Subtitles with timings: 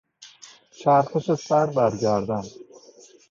[0.79, 2.43] چرخش سر بر گردن